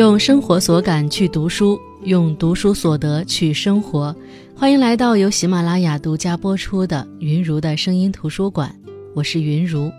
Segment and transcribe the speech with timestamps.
[0.00, 4.16] 用生活所感去读书，用读书所得去生活。
[4.56, 8.74] 欢迎来到由喜马拉雅独家播出的云如的声音图书馆，
[9.14, 9.92] 我是云如。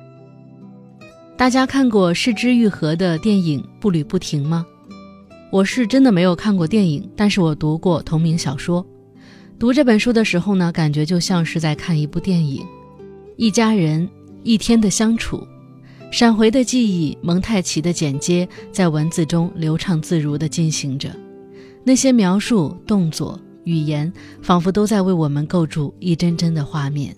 [1.37, 4.65] 大家看过失之愈合的电影《步履不停》吗？
[5.51, 8.83] 我是真的没有看过电影，但是我读过同名小说。
[9.59, 12.65] 读这本书的时候呢，感觉就像是在看一部电影，
[13.35, 14.09] 一家人
[14.41, 15.47] 一天的相处。
[16.11, 21.09] 闪回的记忆，蒙太奇的剪接，在文字中流畅自如地进行着。
[21.85, 24.11] 那些描述、动作、语言，
[24.41, 27.15] 仿佛都在为我们构筑一帧帧的画面。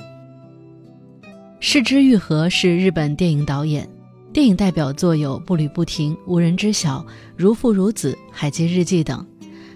[1.59, 3.89] 市之愈合是日本电影导演，
[4.31, 6.99] 电影代表作有《步履不停》《无人知晓》
[7.35, 9.25] 《如父如子》《海街日记》等，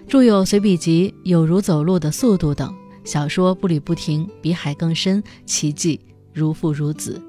[0.06, 5.96] 著有随笔集《有如走路的速度》等，小说《步履不停》《比海更深》《奇迹》
[6.32, 7.20] 《如父如子》。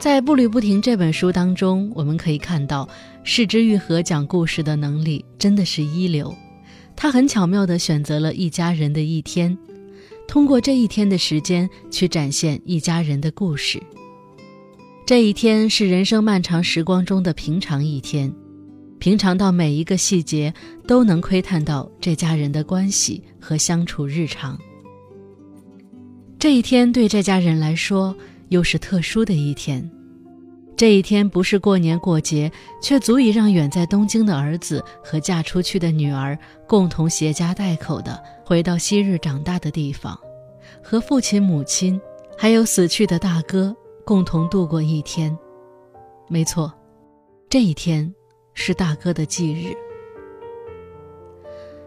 [0.00, 2.88] 在《步履不停》这本书当中，我们可以看到
[3.22, 6.34] 世之愈合讲故事的能力真的是一流。
[6.96, 9.56] 他很巧妙地选择了一家人的一天，
[10.26, 13.78] 通过这一天的时间去展现一家人的故事。
[15.04, 18.32] 这一天是人生漫长时光中的平常一天，
[18.98, 20.50] 平常到每一个细节
[20.86, 24.58] 都能窥探到这家人的关系和相处日常。
[26.38, 28.16] 这一天对这家人来说。
[28.50, 29.88] 又是特殊的一天，
[30.76, 40.18] 这一天不是过年过节，却足以让远在东京的儿子和嫁出去的女儿共同携家带口的回到昔日长大的地方，
[40.82, 42.00] 和父亲、母亲，
[42.38, 45.36] 还有死去的大哥共同度过一天。
[46.28, 46.72] 没错，
[47.50, 48.10] 这一天
[48.54, 49.74] 是大哥的忌日。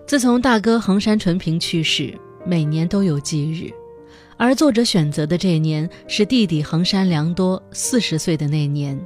[0.05, 2.13] 自从大哥横山纯平去世，
[2.45, 3.73] 每年都有忌日。
[4.37, 8.99] 而作者选择的这年是弟弟横山良多四十岁的那年。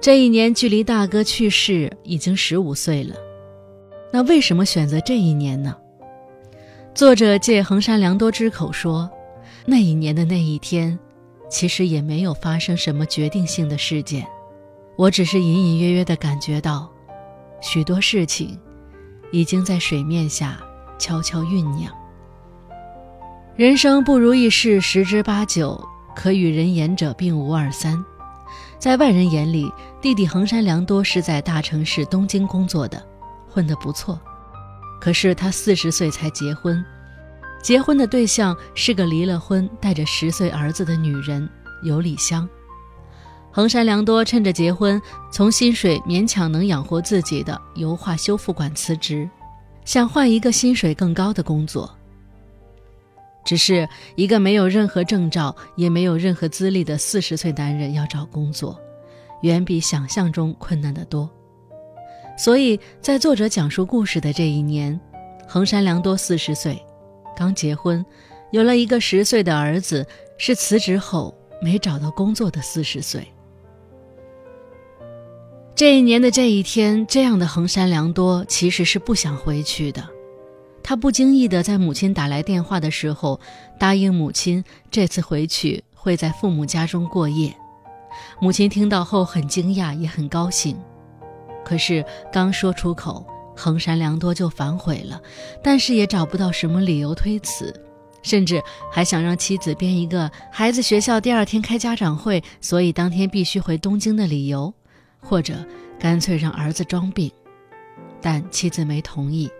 [0.00, 3.14] 这一年距离大哥去世已经十五岁了。
[4.12, 5.74] 那为什么选择这一年呢？
[6.94, 9.10] 作者借横山良多之口说，
[9.66, 10.96] 那一年的那一天，
[11.50, 14.24] 其实也没有发生什么决定性的事件，
[14.96, 16.88] 我只是隐隐约约地感觉到，
[17.60, 18.56] 许多事情
[19.32, 20.62] 已经在水面下
[20.98, 21.92] 悄悄酝酿。
[23.56, 25.80] 人生不如意事十之八九，
[26.12, 28.04] 可与人言者并无二三。
[28.80, 29.72] 在外人眼里，
[30.02, 33.00] 弟弟横山良多是在大城市东京工作的，
[33.48, 34.20] 混得不错。
[35.00, 36.84] 可是他四十岁才结婚，
[37.62, 41.48] 结婚的对象是个离了婚、带着十岁儿子的女人
[41.84, 42.48] 尤里香。
[43.52, 45.00] 横山良多趁着结婚，
[45.30, 49.30] 从薪水勉强能养活自己的油画修复馆辞职，
[49.84, 51.88] 想换一个薪水更高的工作。
[53.44, 58.80] 只是一个没有任何证照、也没有任何资历的四十岁男人要找工作，
[59.42, 61.30] 远比想象中困难得多。
[62.36, 64.98] 所以在作者讲述故事的这一年，
[65.46, 66.82] 横山良多四十岁，
[67.36, 68.04] 刚结婚，
[68.50, 70.06] 有了一个十岁的儿子，
[70.38, 73.26] 是辞职后没找到工作的四十岁。
[75.76, 80.13] 这一年的这一天，这样的横山良多其实是不想回去的。
[80.84, 83.40] 他不经意地在母亲打来电话的时候，
[83.78, 87.52] 答应母亲这次回去会在父母家中过夜。
[88.38, 90.76] 母亲听到后很惊讶，也很高兴。
[91.64, 95.18] 可是刚说出口，横山良多就反悔了，
[95.62, 97.74] 但是也找不到什么理由推辞，
[98.22, 98.62] 甚至
[98.92, 104.72] 还想让妻子编一个孩子学校第二天开家长会，所以当天必须回东京的理由，
[105.18, 105.54] 或者
[105.98, 107.32] 干脆让儿子装病。
[108.20, 109.50] 但妻子没同意。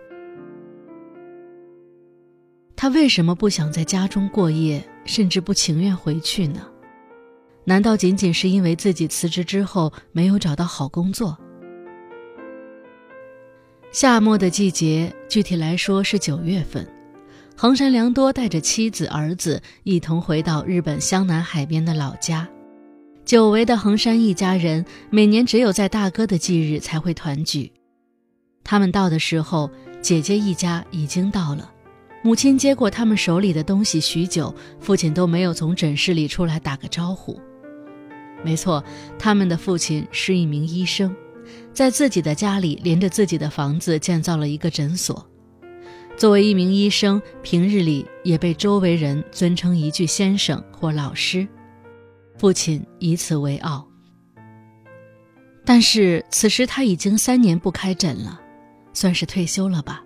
[2.85, 6.61] 他为什么不想在家中过夜，甚至不情愿回去呢？
[7.63, 11.35] 难道仅仅是因为自己辞职之后没有找到好工作？
[13.91, 16.87] 夏末的季节，具体来说是九月份，
[17.57, 22.47] 横山良多带着妻子、儿子一同回到日本湘南海边的老家。
[23.25, 27.71] 久违的横山一家人，每年只有在大哥的忌日才会团聚。
[28.63, 29.71] 他们到的时候，
[30.03, 31.71] 姐姐一家已经到了。
[32.25, 37.39] 母亲接过他们手里的东西许久，父亲都没有从诊室里出来打个招呼。
[38.43, 38.83] 没错，
[39.19, 41.15] 他们的父亲是一名医生，
[41.71, 45.23] 在自己的家里连着自己的房子建造了一个诊所。
[46.17, 51.47] 作为一名医生，平日里也被周围人尊称一句先生或老师，
[52.39, 53.87] 父亲以此为傲。
[55.63, 58.41] 但是此时他已经三年不开诊了，
[58.93, 60.01] 算是退休了吧。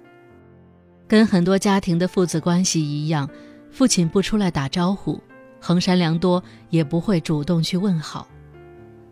[1.09, 3.27] 跟很多家庭的父子关系一样，
[3.71, 5.19] 父亲不出来打招呼，
[5.59, 8.27] 横山良多也不会主动去问好，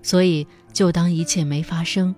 [0.03, 2.13] 所以就当一切没发生，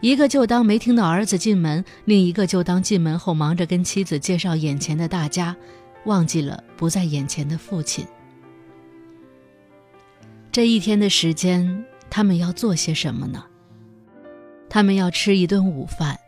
[0.00, 5.56] 一个就当没听到儿子进门，另一个就当进门后忙着跟妻子介绍眼前的大家，
[6.04, 8.04] 忘记了不在眼前的父亲。
[10.50, 13.44] 这一天的时间，他们要做些什么呢？
[14.68, 16.18] 他们要吃一顿午饭，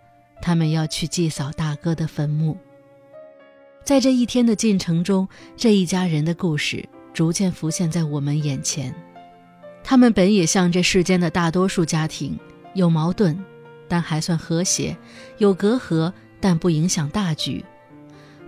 [0.40, 2.56] 他们要去祭扫大哥的坟墓。
[3.84, 8.94] 在这一天的进程中，这一家人的故事逐渐浮现在我们眼前。
[9.82, 12.38] 他们本也像这世间的大多数家庭，
[12.74, 13.36] 有矛盾，
[13.88, 14.94] 但还算和谐；
[15.38, 17.64] 有隔阂，但不影响大局。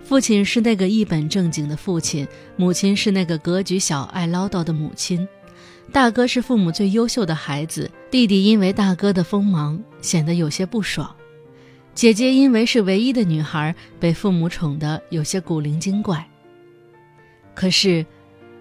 [0.03, 5.27] 父亲是那个一本正经的父亲，母亲是那个格局小、爱唠叨的母亲。
[5.91, 11.13] 大哥是父母最优秀的孩子，弟弟因为大哥的锋芒显得有些不爽，
[11.95, 16.27] 姐姐因为是唯一的女孩，被父母宠得有些古灵精怪。
[17.53, 18.05] 可是，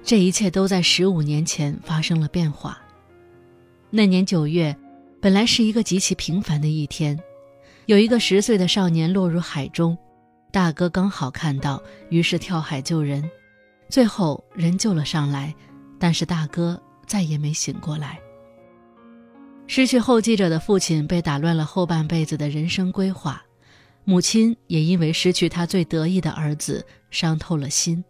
[0.02, 2.80] 这一切都在十五年前发生了变化。
[3.90, 4.76] 那年九月，
[5.20, 7.18] 本来是一个极其平凡的一天，
[7.86, 9.96] 有一个十岁的少年落入海中，
[10.50, 13.28] 大哥刚好看到，于是跳海救人，
[13.88, 15.54] 最后人救了上来，
[15.98, 16.80] 但是大哥。
[17.04, 18.18] 再也没醒过来。
[19.74, 23.42] 失去后继者的父亲被打乱了后半辈子的人生规划，
[24.04, 28.04] 母亲也因为失去他最得意的儿子伤透了心。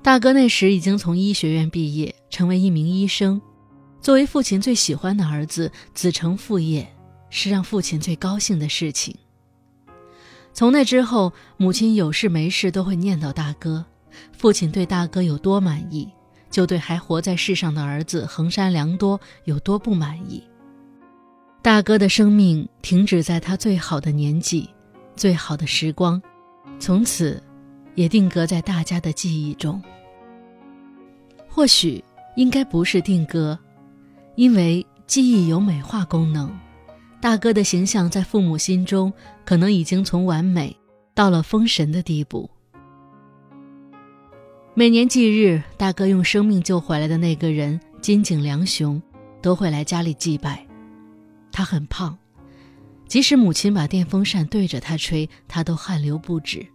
[0.00, 3.42] 大哥那时已经从医学院毕业，成为一名医生。
[4.00, 6.86] 作为父亲最喜欢的儿子，子承父业
[7.28, 9.12] 是让父亲最高兴的事情。
[10.54, 13.84] 从那之后，母亲有事没事都会念叨大哥，
[14.38, 16.08] 父亲对大哥有多满意。
[16.52, 20.40] 就对还活在世上的儿子横山良多有多不满意。
[21.62, 24.68] 大哥的生命停止在他最好的年纪，
[25.16, 26.20] 最好的时光，
[26.78, 27.42] 从此
[27.94, 29.82] 也定格在大家的记忆中。
[31.48, 32.02] 或许
[32.36, 33.58] 应该不是定格，
[34.34, 36.52] 因为记忆有美化功能。
[37.20, 39.12] 大哥的形象在父母心中
[39.44, 40.76] 可能已经从完美
[41.14, 42.50] 到了封神的地步。
[44.74, 49.00] 每年忌日，大哥用生命救回来的那个人金井良雄，
[49.42, 50.66] 都会来家里祭拜。
[51.52, 52.16] 他很胖，
[53.06, 56.66] 即使母亲把电风扇对着他吹，他都汗流不止。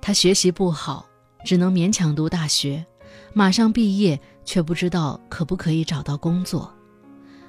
[0.00, 1.04] 他学习不好，
[1.44, 2.86] 只能勉强读大学，
[3.34, 6.72] 马上毕业，却不知道可不可以找到工作。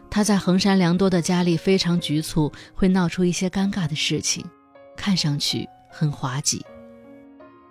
[0.10, 4.44] 他在衡山良多的家里非常局促，会闹出一些尴尬的事情，
[4.98, 6.66] 看上去很滑稽。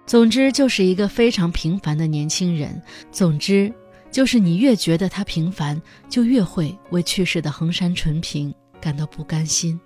[0.08, 2.82] 总之，就是一个非常平凡的年轻人。
[3.12, 3.70] 总之，
[4.10, 5.78] 就是你越觉得他平凡，
[6.08, 9.78] 就越会为去世的横山纯平感到不甘心。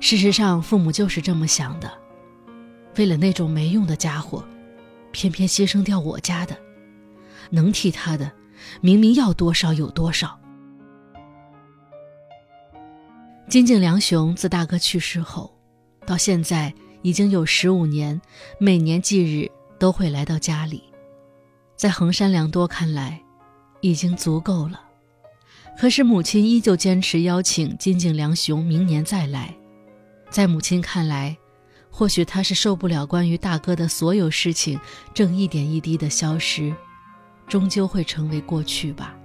[0.00, 1.88] 事实上，父母就是这么想的：
[2.96, 4.44] 为了那种没用的家伙，
[5.12, 6.58] 偏偏牺牲掉我家的，
[7.50, 8.28] 能替他的，
[8.80, 10.36] 明明要多少有多少。
[13.48, 15.56] 金井良雄自大哥去世后，
[16.04, 16.74] 到现在。
[17.02, 18.20] 已经有十五年，
[18.58, 20.82] 每年忌日都会来到家里，
[21.76, 23.20] 在横山良多看来，
[23.80, 24.80] 已经足够了。
[25.78, 29.54] 可是母亲依旧坚持邀请金井良雄明年再来。
[30.28, 31.36] 在母亲看来，
[31.90, 34.78] 或许他是受不了关于大哥的所有事情
[35.14, 36.74] 正一点一滴的消失，
[37.46, 39.16] 终究会成为过去吧。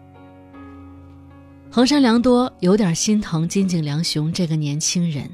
[1.72, 5.28] 横山良多有点心疼金井良雄这个年轻人。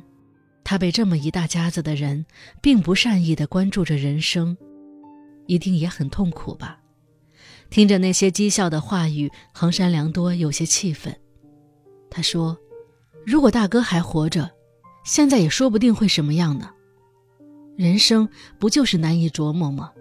[0.70, 2.28] 他被这么一大家子的人
[2.62, 4.56] 并不善意的关注着人生，
[5.48, 6.80] 一定也很痛苦吧？
[7.72, 11.20] 听着那些讥笑的话语，横山良多有些气愤。
[12.08, 12.56] 他说
[13.26, 14.48] ：“如果大哥还活着，
[15.04, 16.70] 现在也说不定会什么样呢？
[17.76, 19.92] 人生不就是难以琢磨吗？”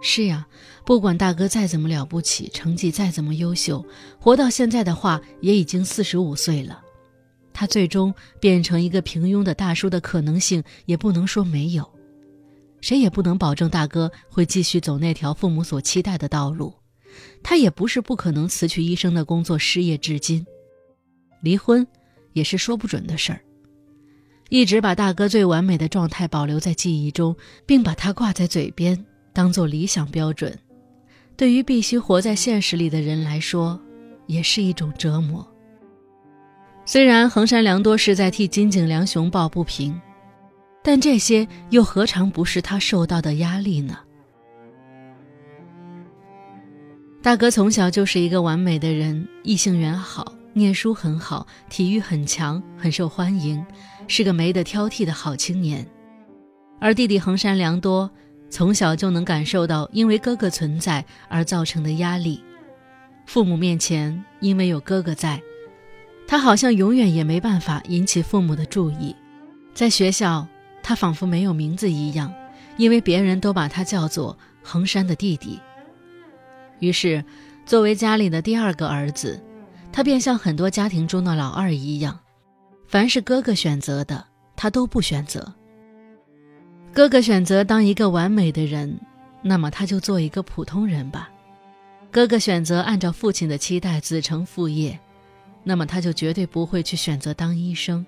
[0.00, 0.46] 是呀，
[0.86, 3.84] 不管大哥再怎么了不起，成绩再怎么优秀，
[4.20, 6.81] 活到现在的话，也已经四十五岁了。
[7.52, 11.88] 他最终变成一个平庸的大叔的可能性也不能说没有，
[12.80, 16.74] 谁也不能保证大哥会继续走那条父母所期待的道路，
[17.42, 20.44] 他也不是不可能辞去医生的工作失业至今，
[21.42, 21.86] 离婚
[22.32, 23.40] 也是说不准的事儿。
[24.48, 30.58] 一直把大哥最完美的状态保留在记忆中，并把他挂在嘴边当做理想标准，
[31.36, 33.80] 对于必须活在现实里的人来说，
[34.26, 35.46] 也是一种折磨。
[36.84, 39.98] 虽然横山良多是在替金井良雄抱不平，
[40.82, 43.96] 但这些又何尝不是他受到的压力呢？
[47.22, 53.64] 大哥从小就是一个完美的人，异性缘好，念书很好，体育很强，很受欢迎，
[54.08, 55.86] 是个没得挑剔的好青年。
[56.80, 58.10] 而弟弟横山良多
[58.50, 62.42] 从小就能感受到因为哥哥存在而造成的压力，
[63.24, 65.40] 父母面前因为有哥哥在。
[66.32, 69.14] 他好像永远也没办法引起父母的注意，
[69.74, 70.46] 在学校，
[70.82, 72.32] 他仿佛没有名字一样，
[72.78, 75.60] 因为别人都把他叫做衡山的弟弟。
[76.78, 77.22] 于是，
[77.66, 79.38] 作为家里的第二个儿子，
[79.92, 82.18] 他便像很多家庭中的老二一样，
[82.86, 84.24] 凡是哥哥选择的，
[84.56, 85.52] 他都不选择。
[86.94, 88.98] 哥哥选择当一个完美的人，
[89.42, 91.28] 那么他就做一个普通人吧。
[92.10, 94.98] 哥哥选择按照父亲的期待子承父业，
[95.64, 98.04] 那么他就绝对不会去选择当医生。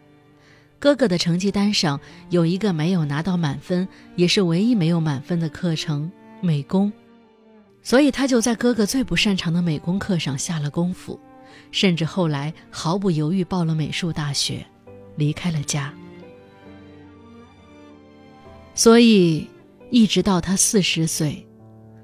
[0.78, 1.98] 哥哥的成绩单上
[2.30, 6.10] 有一个没有拿到满分，也是唯一没有满分的课程——
[6.42, 6.92] 美工，
[7.82, 11.18] 所以他就在哥哥最不擅长的美工课上下了功夫，
[11.70, 14.66] 甚至后来毫不犹豫报了美术大学，
[15.16, 15.92] 离开了家。
[18.74, 19.48] 所以，
[19.90, 21.46] 一直到他四十岁。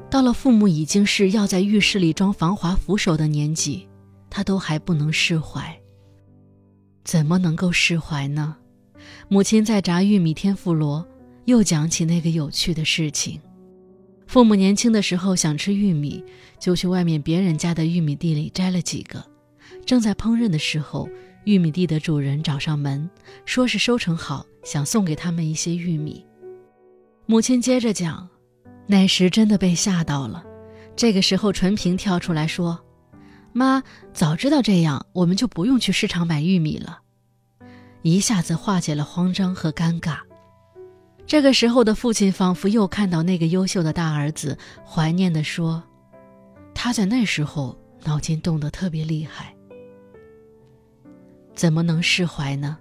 [0.09, 3.87] 到了父母已经是要在浴室里装防滑扶手的年纪，
[4.31, 5.79] 他都还不能释怀。
[7.05, 8.57] 怎么能够释怀呢？
[9.29, 11.07] 母亲在炸玉米天妇罗，
[11.45, 13.41] 又讲起那个有趣的事情：
[14.27, 16.25] 父母年轻的时候想吃玉米，
[16.59, 19.25] 就去外面别人家的玉米地里摘了几个。
[19.85, 21.09] 正在烹饪的时候，
[21.45, 23.09] 玉米地的主人找上门，
[23.45, 26.25] 说是收成好，想送给他们一些玉米。
[27.27, 28.29] 母亲接着讲。
[28.87, 30.45] 那时真的被吓到了，
[30.97, 32.77] 这个时候纯平跳出来说
[33.53, 37.01] ：“妈，早知道这样，我们就不用去市场买玉米了。”
[38.03, 40.19] 一下子化解了慌张和尴尬。
[41.27, 45.83] 这个时候的父亲仿佛又看到那个优秀的大儿子，怀念地说
[46.75, 49.55] ：“他在那时候脑筋动得特别厉害。”
[51.55, 52.79] 怎么能释怀呢？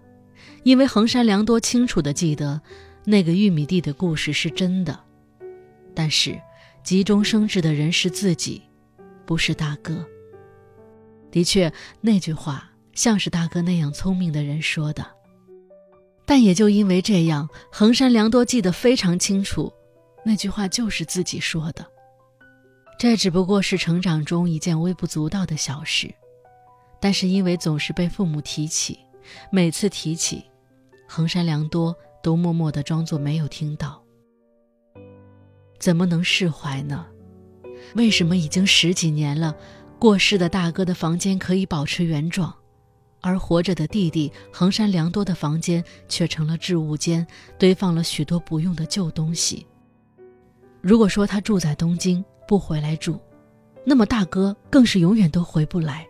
[0.63, 2.61] 因为衡山良多清楚地记得，
[3.03, 4.97] 那个玉米地的故事是真的。
[5.93, 6.39] 但是，
[6.81, 8.61] 急中生智的人是自己，
[9.25, 10.05] 不是大哥。
[11.31, 11.71] 的确，
[12.01, 15.05] 那句话像是大哥那样聪明的人说的。
[16.25, 19.73] 但也就因为这样，衡山良多记得非常清楚，
[20.23, 21.85] 那句话就是自己说的。
[22.99, 26.13] 这只不过是成长中一件微不足道的小事，
[26.99, 28.99] 但是因为总是被父母提起，
[29.51, 30.43] 每次提起，
[31.07, 34.03] 衡山良多都默默地装作没有听到。
[35.79, 37.07] 怎么能释怀呢？
[37.95, 39.55] 为什么已经十几年了，
[39.99, 42.53] 过世的大哥的房间可以保持原状，
[43.19, 47.27] 而活着的弟弟衡山良多的房间却成了置物间，
[47.57, 49.67] 堆放了许多不用的旧东西？
[50.79, 53.19] 如果说他住在东京不回来住，
[53.83, 56.07] 那么大哥更是永远都回不来。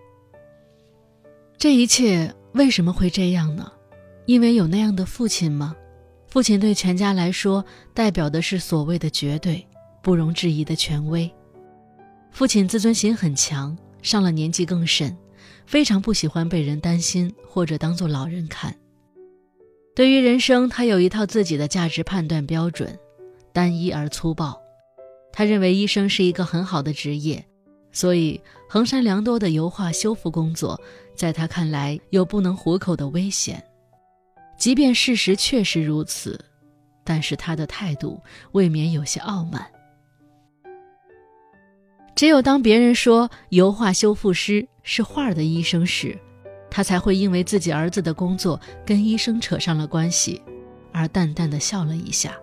[1.58, 3.72] 这一切为什么会这样呢？
[4.28, 5.76] 因为有那样的父亲吗？
[6.28, 7.66] 父亲对全家来说，
[7.96, 9.66] 代表的是所谓的绝对、
[10.04, 11.30] 不容置疑的权威。
[12.32, 15.16] 父亲自尊心很强，上了年纪更甚，
[15.66, 18.76] 非常不喜欢被人担心或者当做老人看。
[19.96, 22.98] 对于人生，他有一套自己的价值判断标准，
[23.52, 24.58] 单一而粗暴。
[25.34, 27.46] 他认为医生是一个很好的职业，
[27.92, 30.80] 所以衡山良多的油画修复工作，
[31.16, 33.62] 在他看来有不能糊口的危险。
[34.58, 36.40] 即便事实确实如此，
[37.04, 38.22] 但是他的态度
[38.54, 39.66] 未免有些傲慢。
[42.20, 46.20] 只有当别人说油画修复师是画的医生时，
[46.70, 50.42] 他才会因为自己儿子的工作跟医生扯上了关系，
[50.92, 52.38] 而淡淡的笑了一下。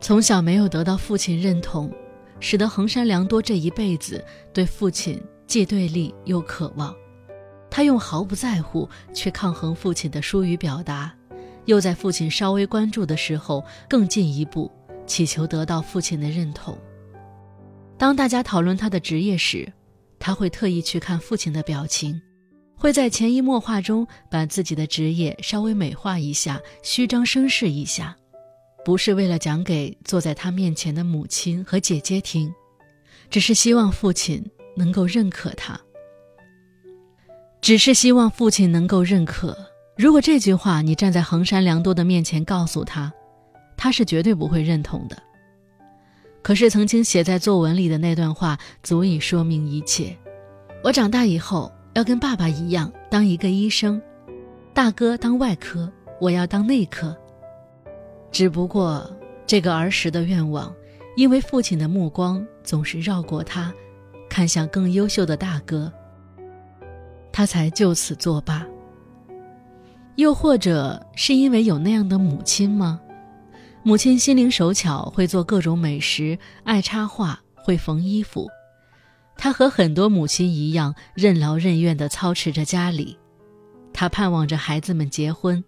[0.00, 1.92] 从小没有得到父亲认同，
[2.38, 6.94] 使得横山良多这一辈子对父亲既对立又渴望。
[7.68, 11.12] 他用毫不在乎去抗衡父亲的疏于表达，
[11.64, 14.70] 又在父亲稍微关注的时候更进一步
[15.08, 16.78] 祈求得到父亲的认同。
[18.00, 19.70] 当大家讨论他的职业时，
[20.18, 22.18] 他会特意去看父亲的表情，
[22.74, 28.16] 会在潜移默化中把自己的职业稍微美化一下，虚张声势一下，
[28.86, 32.50] 不是为了讲给坐在他面前的母亲和姐姐听，
[33.28, 34.42] 只是希望父亲
[34.74, 35.78] 能够认可他。
[37.60, 39.54] 只是希望父亲能够认可。
[39.98, 43.12] 如果这句话你站在衡山良多的面前告诉他，
[43.76, 45.22] 他是绝对不会认同的。
[46.42, 50.16] 可是曾经写在作文里的那段话足以说明一切。
[50.82, 54.00] 我长大以后要跟爸爸一样当一个医生，
[54.72, 57.16] 大哥当外科，我要当内科。
[58.32, 59.10] 只不过
[59.46, 60.72] 这个儿时的愿望，
[61.16, 63.72] 因为父亲的目光总是绕过他，
[64.28, 65.92] 看向更优秀的大哥。
[67.32, 68.66] 他才就此作罢。
[70.16, 73.00] 又或者是因为有那样的母亲吗？
[73.82, 78.46] 母亲心灵手巧，会做各种美食，爱插画，会缝衣服。
[79.36, 83.16] 她和很多母亲一样，任劳任怨地操持着家里。
[83.92, 85.64] 他盼望着孩子们结婚。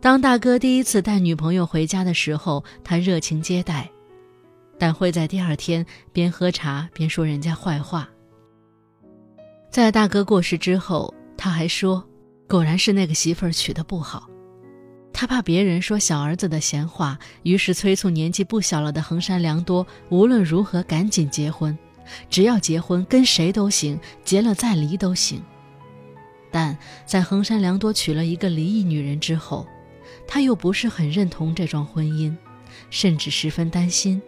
[0.00, 3.90] 当大哥第一次带女朋友回家的时候，他热情接待，
[4.78, 5.84] 但会在第二天
[6.14, 8.08] 边喝茶边说人家坏话。
[9.70, 12.02] 在大哥过世之后，他还说
[12.48, 14.26] ：“果然是那个媳妇儿娶的不好。”
[15.20, 21.78] 他怕别人说小儿子的闲话，于是催促年纪不小了的横山良多无论如何赶紧结婚，
[22.30, 25.42] 只要结婚跟谁都行，结了再离都行。
[26.50, 26.74] 但
[27.04, 29.66] 在横山良多娶了一个离异女人之后，
[30.26, 32.34] 他又不是很认同这桩婚姻，
[32.88, 34.22] 甚至十分担心。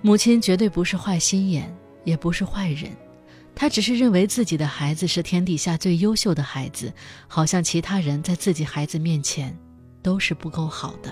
[0.00, 2.92] 母亲绝对不是坏心眼，也不是坏人，
[3.52, 6.92] 她只是认为自己的孩子是天底下最优秀的孩子，
[7.26, 9.52] 好像其他人在自己孩子面前。
[10.04, 11.10] 都是不够好的。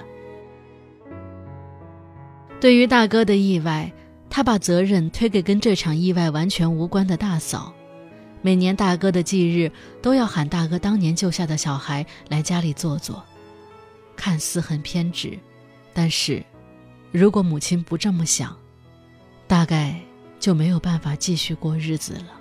[2.60, 3.90] 对于大哥的意外，
[4.30, 7.72] 他把责任推给跟这场意外完全无关的大嫂。
[8.42, 13.24] 每年大哥的忌日，都要喊大哥当年救下的小孩来家里坐坐。
[14.14, 15.38] 看似很偏执，
[15.94, 16.44] 但是，
[17.10, 18.56] 如果母亲不这么想，
[19.46, 19.98] 大概
[20.38, 22.40] 就没有办法继续过日子了。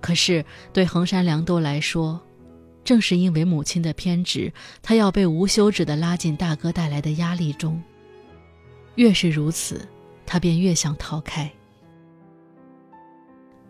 [0.00, 2.20] 可是对横山良多来说，
[2.84, 7.80] 正是因为母亲的偏执，他要被无休止地拉进大哥带来的压力中。
[8.96, 9.86] 越是如此，
[10.26, 11.50] 他便越想逃开。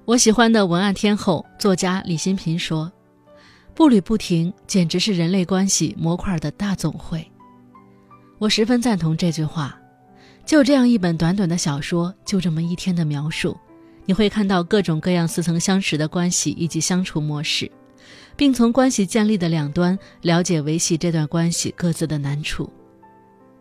[0.05, 2.90] 我喜欢的文案天后作家李新平说
[3.75, 7.25] ：“步履不停，简直是人类关系模块的大总会。”
[8.38, 9.76] 我十分赞同这句话。
[10.47, 13.57] 就这样一本短短的小说，就这么一天的描述，
[14.05, 17.71] 你会看到各种各样似曾相识的关系以及相处模式。
[18.40, 22.73] 并从关系建立的两端了解维系这段关系各自的难处。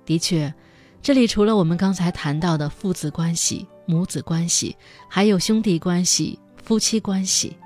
[0.06, 0.54] 的确，
[1.02, 4.74] 这里除了我们刚才谈到的父子关系、母子关系，
[5.10, 7.58] 还有兄弟关系、夫妻关系，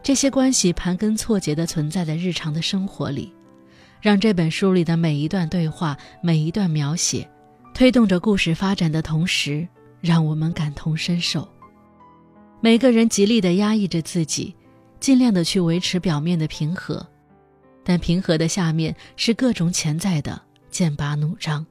[0.00, 3.32] 这些关系盘根错节地存在在日常的生活里，
[4.00, 7.28] 让这本书里的每一段对话、每一段描写，
[7.74, 9.66] 推动着故事发展的同时，
[10.00, 11.48] 让我们感同身受。
[12.60, 14.54] 每个人极力地压抑着自己。
[15.04, 17.06] 尽量的去维持表面的平和，
[17.84, 20.40] 但平和的下面是各种潜在的
[20.70, 21.66] 剑拔弩张。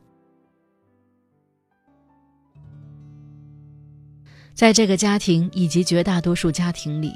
[4.54, 7.12] 在这个家庭以及绝大多数家庭里，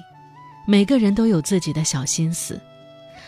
[0.66, 2.60] 每个人都有自己的小心思，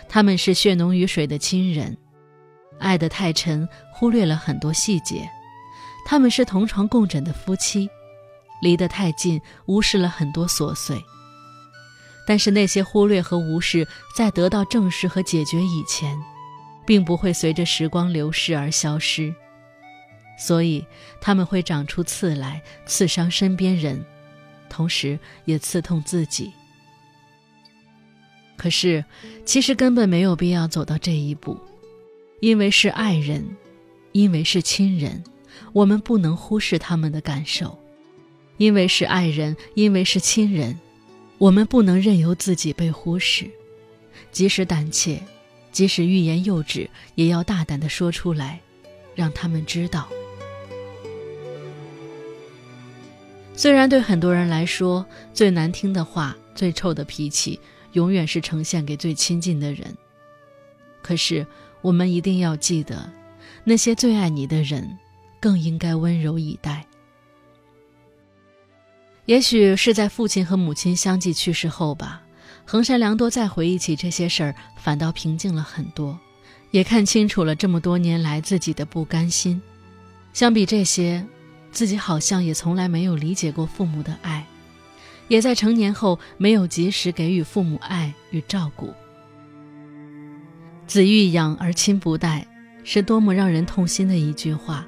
[0.07, 1.95] 他们是血浓于水的亲人，
[2.79, 5.27] 爱得太沉，忽略了很多细节；
[6.07, 7.87] 他们是同床共枕的夫妻，
[8.63, 10.99] 离得太近，无视了很多琐碎。
[12.29, 16.15] 但是那些忽略和无视，在得到正视和解决以前，
[16.85, 19.33] 并不会随着时光流逝而消失，
[20.37, 20.85] 所以
[21.19, 24.05] 他们会长出刺来，刺伤身边人，
[24.69, 26.51] 同时也刺痛自己。
[28.55, 29.03] 可是，
[29.43, 31.59] 其实根本没有必要走到这一步，
[32.41, 33.43] 因为是爱人，
[34.11, 35.23] 因为是亲人，
[35.73, 37.75] 我们不能忽视他们的感受；
[38.57, 40.79] 因为是爱人，因为是亲人。
[41.39, 43.49] 我们不能任由自己被忽视，
[44.29, 45.23] 即使胆怯，
[45.71, 48.59] 即使欲言又止，也要大胆地说出来，
[49.15, 50.09] 让他们知道。
[53.55, 57.57] 虽然对很多人来说，最难听的话、最臭的脾气，
[57.93, 59.97] 永远是呈现给最亲近的人，
[61.01, 61.47] 可是
[61.81, 63.09] 我们一定要记得，
[63.63, 64.97] 那些最爱你的人，
[65.39, 66.85] 更应该温柔以待。
[69.29, 72.19] 也许是在父亲和母亲相继去世后吧，
[72.65, 76.17] 横山良多再回忆起这些事儿，反倒平静了很多，
[76.71, 79.61] 也看清楚了这么多年来自己的不甘心。
[80.33, 81.23] 相比这些，
[81.71, 84.43] 自己好像也从来没有理解过父母的爱，
[85.27, 88.91] 也在成年后没有及时给予父母爱与照顾。
[90.87, 92.47] 子欲养而亲不待，
[92.83, 94.87] 是多么让人痛心的一句话。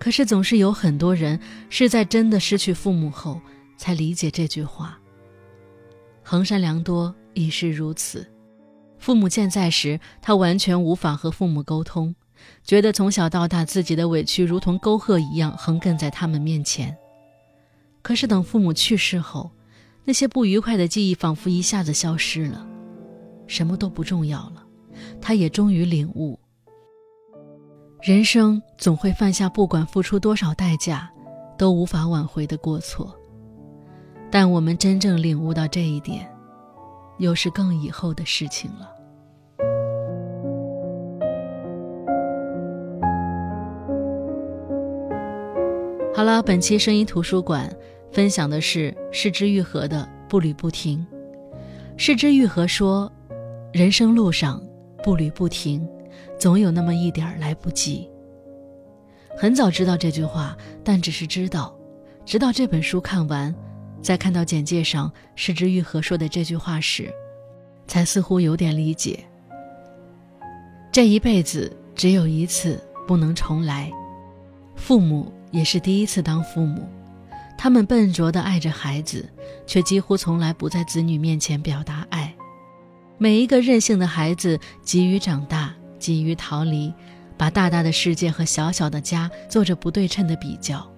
[0.00, 3.38] 可是，总是有很多人是在真的失去父母后
[3.76, 4.98] 才理解这句话。
[6.22, 8.26] 横山良多亦是如此。
[8.98, 12.14] 父母健在时，他完全无法和父母沟通，
[12.64, 16.96] 觉得从小到大自己的委屈如同沟壑一样横亘在他们面前。
[18.00, 19.50] 可是，等父母去世后，
[20.06, 22.66] 那些不愉快的记忆仿佛一下子消失了，
[23.46, 24.64] 什么都不重要了。
[25.20, 26.39] 他也终于领悟。
[28.02, 31.10] 人生总会犯下不管付出多少代价
[31.58, 33.14] 都无法挽回的过错，
[34.30, 36.26] 但我们真正领悟到这一点，
[37.18, 38.88] 又是更以后的事情了。
[46.14, 47.70] 好了，本期声音图书馆
[48.10, 51.06] 分享的是失之愈合的步履不停。
[51.98, 53.12] 失之愈合说
[53.74, 54.58] ：“人生路上
[55.04, 55.86] 步履不停，
[56.38, 58.08] 总有那么一点儿来不及。
[59.36, 61.74] 很早知道这句话，但只是知道，
[62.24, 63.54] 直到这本书看完，
[64.02, 67.12] 在看到简介上是之愈合说的这句话时，
[67.86, 69.24] 才似乎有点理解。
[70.92, 73.90] 这一辈子只有一次，不能重来。
[74.74, 76.82] 父母也是第一次当父母，
[77.56, 79.28] 他们笨拙地爱着孩子，
[79.66, 82.34] 却几乎从来不在子女面前表达爱。
[83.18, 86.92] 每一个任性的孩子急于长大，急于逃离，
[87.36, 90.90] 把大大的世界和小小的家做着不对称的比较。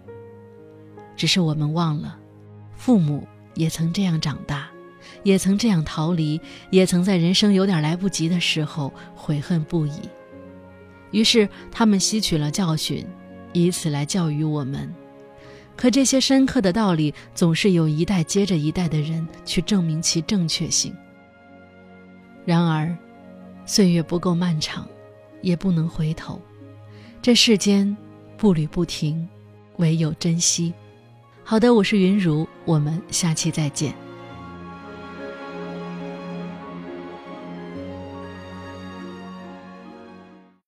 [1.15, 2.17] 只是我们忘了，
[2.77, 4.71] 父母也曾这样长大。
[5.25, 9.93] 也曾这样逃离，也曾在人生有点来不及的时候悔恨不已。
[11.11, 13.05] 于是他们吸取了教训，
[13.53, 14.93] 以此来教育我们。
[15.77, 20.95] 可这些深刻的道理，总是有一代接着一代的人去证明其正确性。
[22.45, 22.97] 然而，
[23.65, 24.87] 岁月不够漫长，
[25.41, 26.41] 也不能回头。
[27.21, 27.97] 这世间
[28.37, 29.29] 步履不停，
[29.77, 30.73] 唯有珍惜。
[31.45, 33.95] 好的，我是云如，我们下期再见。